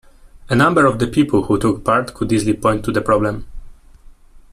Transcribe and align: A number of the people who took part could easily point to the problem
A 0.49 0.55
number 0.55 0.87
of 0.87 0.97
the 0.97 1.05
people 1.05 1.43
who 1.43 1.59
took 1.59 1.83
part 1.85 2.15
could 2.15 2.31
easily 2.33 2.53
point 2.55 2.83
to 2.85 2.91
the 2.91 3.01
problem 3.01 3.45